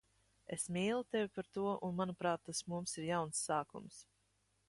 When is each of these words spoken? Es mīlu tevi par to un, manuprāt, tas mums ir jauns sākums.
Es 0.55 0.63
mīlu 0.77 1.03
tevi 1.15 1.29
par 1.35 1.49
to 1.57 1.67
un, 1.89 1.93
manuprāt, 2.01 2.43
tas 2.49 2.63
mums 2.73 2.97
ir 3.01 3.07
jauns 3.13 3.45
sākums. 3.51 4.01